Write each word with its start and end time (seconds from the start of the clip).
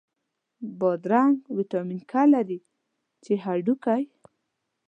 بادرنګ 0.79 1.37
ویټامین 1.57 2.01
K 2.11 2.13
لري، 2.33 2.59
چې 3.23 3.33
هډوکی 3.43 4.03